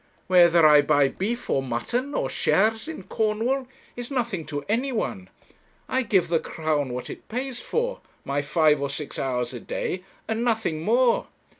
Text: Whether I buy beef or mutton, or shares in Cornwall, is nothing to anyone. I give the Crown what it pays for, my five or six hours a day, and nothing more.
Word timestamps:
Whether 0.25 0.65
I 0.65 0.81
buy 0.81 1.09
beef 1.09 1.47
or 1.47 1.61
mutton, 1.61 2.15
or 2.15 2.27
shares 2.27 2.87
in 2.87 3.03
Cornwall, 3.03 3.67
is 3.95 4.09
nothing 4.09 4.47
to 4.47 4.65
anyone. 4.67 5.29
I 5.87 6.01
give 6.01 6.27
the 6.27 6.39
Crown 6.39 6.89
what 6.91 7.07
it 7.11 7.29
pays 7.29 7.59
for, 7.59 8.01
my 8.25 8.41
five 8.41 8.81
or 8.81 8.89
six 8.89 9.19
hours 9.19 9.53
a 9.53 9.59
day, 9.59 10.03
and 10.27 10.43
nothing 10.43 10.81
more. 10.81 11.27